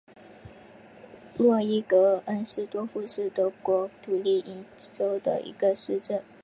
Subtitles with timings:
[1.37, 6.23] 诺伊格尔恩斯多夫是德国图林根州的一个市镇。